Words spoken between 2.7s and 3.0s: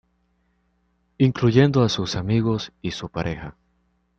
y